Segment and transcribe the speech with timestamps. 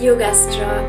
[0.00, 0.88] Yoga Strong,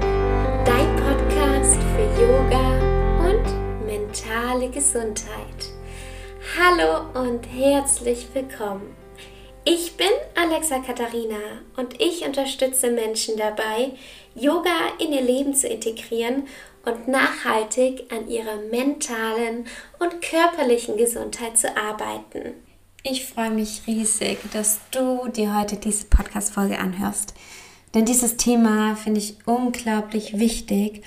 [0.66, 2.78] dein Podcast für Yoga
[3.26, 5.72] und mentale Gesundheit.
[6.56, 8.96] Hallo und herzlich willkommen.
[9.66, 11.40] Ich bin Alexa Katharina
[11.76, 13.94] und ich unterstütze Menschen dabei,
[14.36, 14.70] Yoga
[15.00, 16.44] in ihr Leben zu integrieren
[16.86, 19.66] und nachhaltig an ihrer mentalen
[19.98, 22.54] und körperlichen Gesundheit zu arbeiten.
[23.02, 27.34] Ich freue mich riesig, dass du dir heute diese Podcast-Folge anhörst.
[27.94, 31.04] Denn dieses Thema finde ich unglaublich wichtig.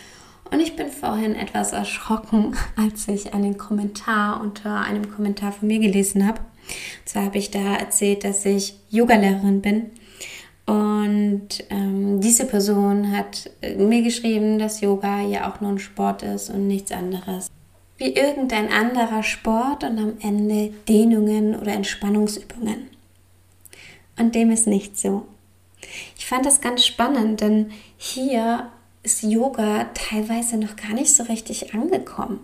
[0.51, 5.79] Und ich bin vorhin etwas erschrocken, als ich einen Kommentar unter einem Kommentar von mir
[5.79, 6.41] gelesen habe.
[6.41, 9.91] Und zwar habe ich da erzählt, dass ich Yogalehrerin bin.
[10.67, 16.51] Und ähm, diese Person hat mir geschrieben, dass Yoga ja auch nur ein Sport ist
[16.51, 17.49] und nichts anderes
[18.03, 22.89] wie irgendein anderer Sport und am Ende Dehnungen oder Entspannungsübungen.
[24.19, 25.25] Und dem ist nicht so.
[26.17, 28.71] Ich fand das ganz spannend, denn hier
[29.03, 32.41] ist Yoga teilweise noch gar nicht so richtig angekommen.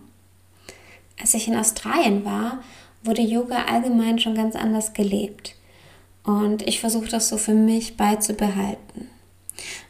[1.21, 2.62] Als ich in Australien war,
[3.03, 5.55] wurde Yoga allgemein schon ganz anders gelebt.
[6.25, 9.09] Und ich versuche das so für mich beizubehalten.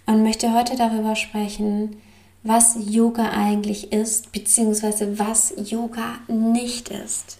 [0.06, 1.96] Und möchte heute darüber sprechen,
[2.42, 7.38] was Yoga eigentlich ist, beziehungsweise was Yoga nicht ist.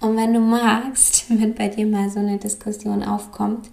[0.00, 3.70] Und wenn du magst, wenn bei dir mal so eine Diskussion aufkommt,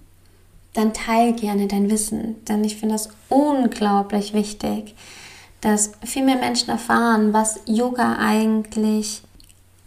[0.75, 4.93] dann teil gerne dein Wissen, denn ich finde das unglaublich wichtig,
[5.61, 9.23] dass viel mehr Menschen erfahren, was Yoga eigentlich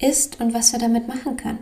[0.00, 1.58] ist und was wir damit machen können.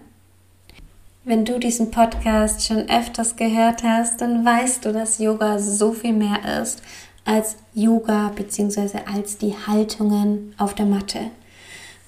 [1.25, 6.13] Wenn du diesen Podcast schon öfters gehört hast, dann weißt du, dass Yoga so viel
[6.13, 6.81] mehr ist
[7.25, 9.01] als Yoga bzw.
[9.13, 11.33] als die Haltungen auf der Matte.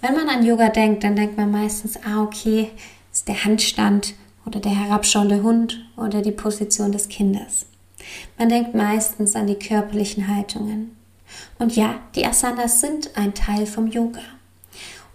[0.00, 2.70] Wenn man an Yoga denkt, dann denkt man meistens, ah okay,
[3.12, 4.14] ist der Handstand
[4.48, 7.66] oder der herabschauende Hund oder die Position des Kindes.
[8.38, 10.96] Man denkt meistens an die körperlichen Haltungen.
[11.58, 14.22] Und ja, die Asanas sind ein Teil vom Yoga.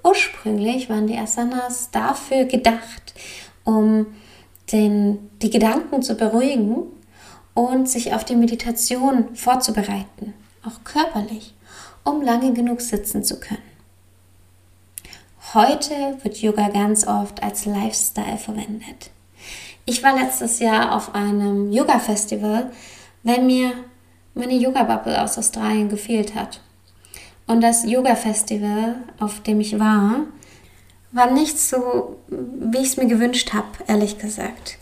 [0.03, 3.15] Ursprünglich waren die Asanas dafür gedacht,
[3.63, 4.05] um
[4.71, 6.83] den, die Gedanken zu beruhigen
[7.55, 11.55] und sich auf die Meditation vorzubereiten, auch körperlich,
[12.03, 13.73] um lange genug sitzen zu können.
[15.55, 19.11] Heute wird Yoga ganz oft als Lifestyle verwendet.
[19.85, 22.71] Ich war letztes Jahr auf einem Yoga-Festival,
[23.23, 23.73] weil mir
[24.33, 26.61] meine Yoga-Bubble aus Australien gefehlt hat.
[27.47, 30.21] Und das Yoga-Festival, auf dem ich war,
[31.11, 34.77] war nicht so, wie ich es mir gewünscht habe, ehrlich gesagt.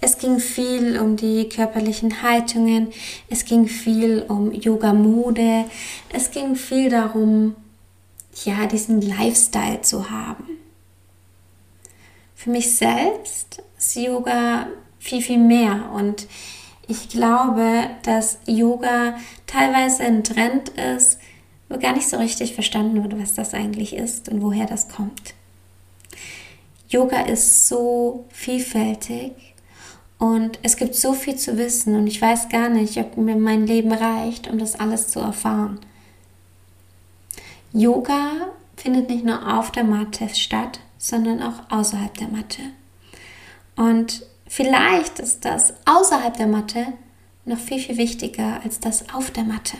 [0.00, 2.88] Es ging viel um die körperlichen Haltungen,
[3.28, 5.66] es ging viel um Yoga-Mode,
[6.12, 7.54] es ging viel darum,
[8.44, 10.44] ja, diesen Lifestyle zu haben.
[12.34, 14.66] Für mich selbst ist Yoga
[14.98, 16.26] viel, viel mehr und
[16.86, 19.14] ich glaube, dass Yoga
[19.46, 21.18] teilweise ein Trend ist,
[21.68, 25.34] wo gar nicht so richtig verstanden wird, was das eigentlich ist und woher das kommt.
[26.88, 29.32] Yoga ist so vielfältig
[30.18, 33.66] und es gibt so viel zu wissen und ich weiß gar nicht, ob mir mein
[33.66, 35.78] Leben reicht, um das alles zu erfahren.
[37.72, 42.62] Yoga findet nicht nur auf der Matte statt, sondern auch außerhalb der Matte.
[43.80, 46.84] Und vielleicht ist das außerhalb der Matte
[47.46, 49.78] noch viel, viel wichtiger als das auf der Matte.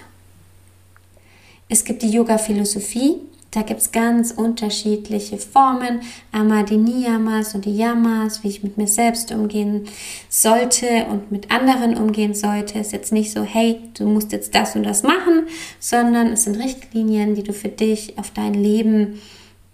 [1.69, 3.17] Es gibt die Yoga-Philosophie,
[3.51, 6.01] da gibt es ganz unterschiedliche Formen,
[6.33, 9.87] einmal die Niyamas und die Yamas, wie ich mit mir selbst umgehen
[10.31, 12.79] sollte und mit anderen umgehen sollte.
[12.79, 15.47] Es ist jetzt nicht so, hey, du musst jetzt das und das machen,
[15.79, 19.21] sondern es sind Richtlinien, die du für dich auf dein Leben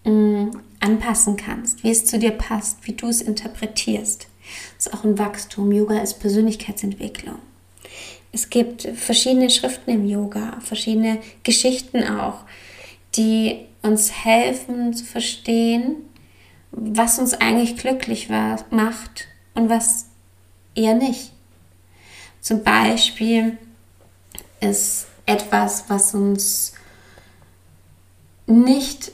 [0.04, 0.50] mh, mm,
[0.86, 4.28] anpassen kannst, wie es zu dir passt, wie du es interpretierst.
[4.76, 5.72] Das ist auch ein Wachstum.
[5.72, 7.38] Yoga ist Persönlichkeitsentwicklung.
[8.32, 12.44] Es gibt verschiedene Schriften im Yoga, verschiedene Geschichten auch
[13.16, 15.96] die uns helfen zu verstehen,
[16.70, 20.06] was uns eigentlich glücklich war, macht und was
[20.74, 21.32] eher nicht.
[22.40, 23.56] Zum Beispiel
[24.60, 26.74] ist etwas, was uns
[28.46, 29.12] nicht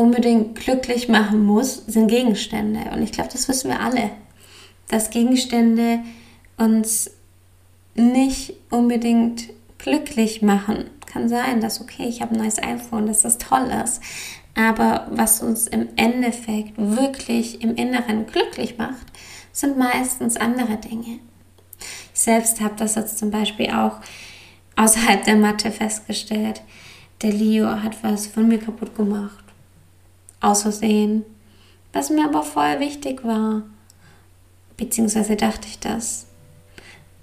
[0.00, 2.90] unbedingt glücklich machen muss, sind Gegenstände.
[2.92, 4.10] Und ich glaube, das wissen wir alle,
[4.88, 6.00] dass Gegenstände
[6.56, 7.10] uns
[7.94, 13.38] nicht unbedingt glücklich machen kann sein, dass, okay, ich habe ein neues iPhone, dass das
[13.38, 14.00] toll ist.
[14.54, 19.06] Aber was uns im Endeffekt wirklich im Inneren glücklich macht,
[19.52, 21.18] sind meistens andere Dinge.
[22.14, 24.00] Ich selbst habe das jetzt zum Beispiel auch
[24.76, 26.62] außerhalb der Matte festgestellt.
[27.22, 29.49] Der Leo hat was von mir kaputt gemacht.
[30.40, 31.24] Aus Versehen.
[31.92, 33.62] Was mir aber voll wichtig war.
[34.76, 36.26] Beziehungsweise dachte ich das.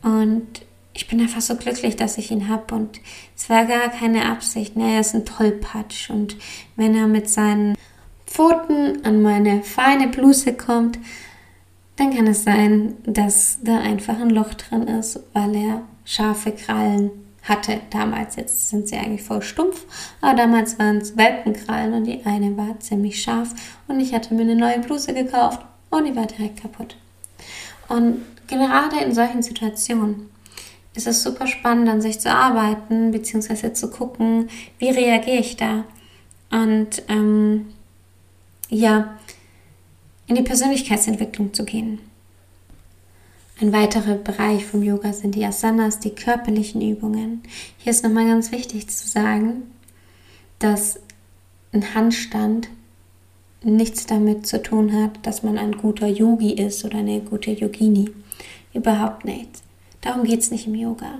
[0.03, 0.61] Und
[0.93, 2.99] ich bin einfach so glücklich, dass ich ihn habe und
[3.35, 4.75] es war gar keine Absicht.
[4.75, 4.95] Ne?
[4.95, 6.37] Er ist ein Tollpatsch und
[6.75, 7.75] wenn er mit seinen
[8.25, 10.97] Pfoten an meine feine Bluse kommt,
[11.97, 17.11] dann kann es sein, dass da einfach ein Loch drin ist, weil er scharfe Krallen
[17.47, 18.35] hatte damals.
[18.35, 19.85] Jetzt sind sie eigentlich voll stumpf,
[20.21, 23.53] aber damals waren es Welpenkrallen und die eine war ziemlich scharf
[23.87, 26.97] und ich hatte mir eine neue Bluse gekauft und die war direkt kaputt.
[27.87, 30.29] Und gerade in solchen Situationen
[30.93, 35.85] ist es super spannend, an sich zu arbeiten, beziehungsweise zu gucken, wie reagiere ich da.
[36.49, 37.67] Und ähm,
[38.69, 39.17] ja,
[40.27, 41.99] in die Persönlichkeitsentwicklung zu gehen.
[43.59, 47.41] Ein weiterer Bereich vom Yoga sind die Asanas, die körperlichen Übungen.
[47.79, 49.63] Hier ist nochmal ganz wichtig zu sagen,
[50.59, 50.99] dass
[51.71, 52.69] ein Handstand
[53.63, 58.11] nichts damit zu tun hat, dass man ein guter Yogi ist oder eine gute Yogini.
[58.75, 59.63] Überhaupt nichts.
[60.01, 61.15] Darum geht es nicht im Yoga.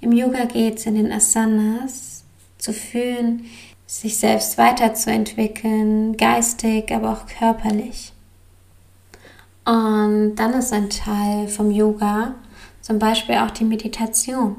[0.00, 2.24] Im Yoga geht es in den Asanas
[2.56, 3.44] zu fühlen,
[3.86, 8.13] sich selbst weiterzuentwickeln, geistig, aber auch körperlich.
[9.64, 12.34] Und dann ist ein Teil vom Yoga
[12.84, 14.56] zum Beispiel auch die Meditation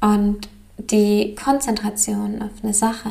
[0.00, 3.10] und die Konzentration auf eine Sache.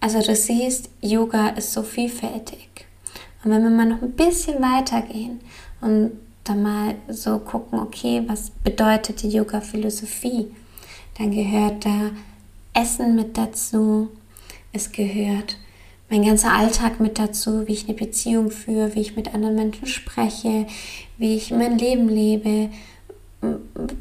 [0.00, 2.86] Also du siehst, Yoga ist so vielfältig.
[3.44, 5.40] Und wenn wir mal noch ein bisschen weitergehen
[5.82, 6.12] und
[6.44, 10.54] dann mal so gucken, okay, was bedeutet die Yoga-Philosophie?
[11.18, 12.10] Dann gehört da
[12.72, 14.08] Essen mit dazu.
[14.72, 15.58] Es gehört
[16.08, 19.86] mein ganzer Alltag mit dazu, wie ich eine Beziehung führe, wie ich mit anderen Menschen
[19.86, 20.66] spreche,
[21.18, 22.70] wie ich mein Leben lebe,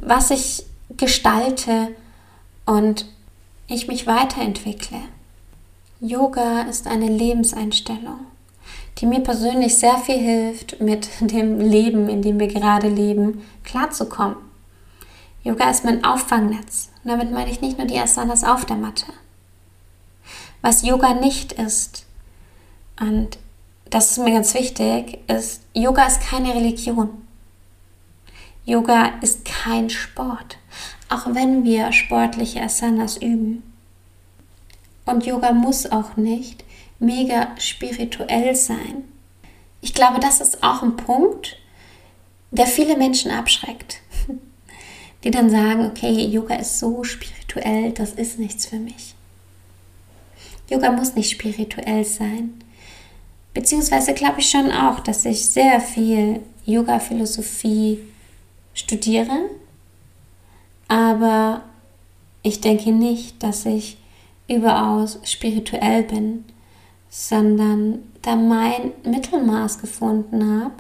[0.02, 0.66] was ich
[0.98, 1.90] gestalte
[2.66, 3.06] und
[3.68, 5.00] ich mich weiterentwickle.
[6.00, 8.20] Yoga ist eine Lebenseinstellung
[9.00, 14.38] die mir persönlich sehr viel hilft, mit dem Leben, in dem wir gerade leben, klarzukommen.
[15.44, 16.90] Yoga ist mein Auffangnetz.
[17.04, 19.06] Und damit meine ich nicht nur die Asanas auf der Matte.
[20.66, 22.08] Was Yoga nicht ist,
[23.00, 23.38] und
[23.92, 27.28] das ist mir ganz wichtig, ist, Yoga ist keine Religion.
[28.66, 30.58] Yoga ist kein Sport,
[31.08, 33.62] auch wenn wir sportliche Asanas üben.
[35.06, 36.64] Und Yoga muss auch nicht
[36.98, 39.04] mega spirituell sein.
[39.82, 41.58] Ich glaube, das ist auch ein Punkt,
[42.50, 44.02] der viele Menschen abschreckt.
[45.24, 49.15] Die dann sagen, okay, Yoga ist so spirituell, das ist nichts für mich.
[50.70, 52.54] Yoga muss nicht spirituell sein.
[53.54, 58.00] Beziehungsweise glaube ich schon auch, dass ich sehr viel Yoga-Philosophie
[58.74, 59.50] studiere,
[60.88, 61.62] aber
[62.44, 63.98] ich denke nicht, dass ich
[64.48, 66.46] überaus spirituell bin
[67.18, 70.74] sondern da mein Mittelmaß gefunden habe,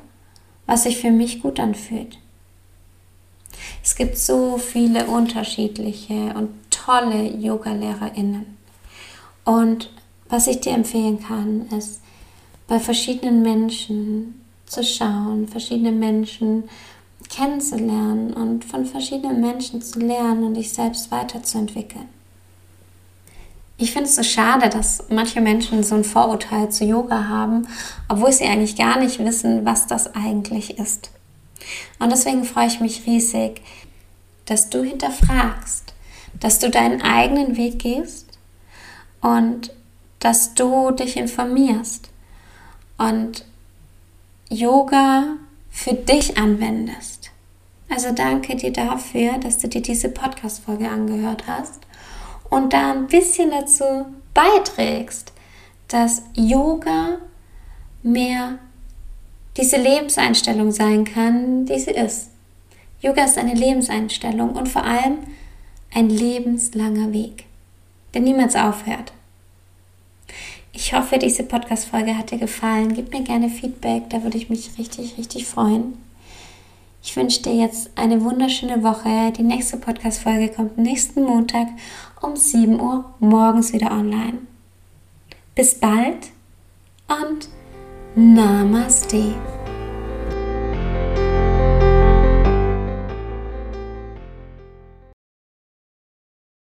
[0.65, 2.17] was sich für mich gut anfühlt.
[3.81, 8.54] Es gibt so viele unterschiedliche und tolle Yoga-LehrerInnen.
[9.45, 9.91] Und
[10.27, 12.01] was ich dir empfehlen kann, ist,
[12.67, 16.63] bei verschiedenen Menschen zu schauen, verschiedene Menschen
[17.29, 22.09] kennenzulernen und von verschiedenen Menschen zu lernen und dich selbst weiterzuentwickeln.
[23.77, 27.67] Ich finde es so schade, dass manche Menschen so ein Vorurteil zu Yoga haben,
[28.07, 31.11] obwohl sie eigentlich gar nicht wissen, was das eigentlich ist.
[31.99, 33.61] Und deswegen freue ich mich riesig,
[34.45, 35.93] dass du hinterfragst,
[36.39, 38.24] dass du deinen eigenen Weg gehst
[39.25, 39.71] und
[40.19, 42.11] dass du dich informierst
[42.99, 43.43] und
[44.49, 45.37] Yoga
[45.71, 47.31] für dich anwendest.
[47.89, 51.79] Also danke dir dafür, dass du dir diese Podcast-Folge angehört hast
[52.51, 54.05] und da ein bisschen dazu
[54.35, 55.33] beiträgst,
[55.87, 57.17] dass Yoga
[58.03, 58.59] mehr
[59.57, 62.29] diese Lebenseinstellung sein kann, die sie ist.
[63.01, 65.17] Yoga ist eine Lebenseinstellung und vor allem
[65.95, 67.44] ein lebenslanger Weg,
[68.15, 69.13] der niemals aufhört.
[70.73, 72.93] Ich hoffe, diese Podcast-Folge hat dir gefallen.
[72.93, 75.93] Gib mir gerne Feedback, da würde ich mich richtig, richtig freuen.
[77.03, 79.31] Ich wünsche dir jetzt eine wunderschöne Woche.
[79.37, 81.67] Die nächste Podcast-Folge kommt nächsten Montag
[82.19, 84.39] um 7 Uhr morgens wieder online.
[85.53, 86.31] Bis bald
[87.07, 87.47] und
[88.15, 89.35] Namaste.